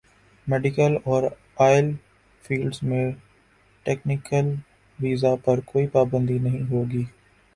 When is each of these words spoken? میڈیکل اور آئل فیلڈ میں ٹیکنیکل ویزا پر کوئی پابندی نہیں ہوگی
میڈیکل 0.47 0.95
اور 1.03 1.23
آئل 1.59 1.91
فیلڈ 2.43 2.75
میں 2.83 3.05
ٹیکنیکل 3.85 4.53
ویزا 4.99 5.33
پر 5.45 5.59
کوئی 5.65 5.87
پابندی 5.87 6.37
نہیں 6.39 6.69
ہوگی 6.69 7.03